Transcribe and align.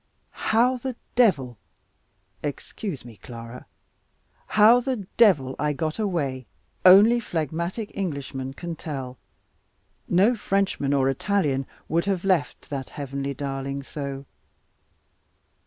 How 0.49 0.77
the 0.77 0.95
devil 1.13 1.59
excuse 2.41 3.05
me, 3.05 3.17
Clara 3.17 3.67
how 4.47 4.79
the 4.79 5.05
devil 5.15 5.55
I 5.59 5.73
got 5.73 5.99
away, 5.99 6.47
only 6.83 7.19
phlegmatic 7.19 7.95
Englishmen 7.95 8.55
can 8.55 8.75
tell. 8.75 9.19
No 10.09 10.35
Frenchman, 10.35 10.95
or 10.95 11.07
Italian, 11.07 11.67
would 11.87 12.05
have 12.05 12.25
left 12.25 12.71
that 12.71 12.89
heavenly 12.89 13.35
darling 13.35 13.83
so. 13.83 14.25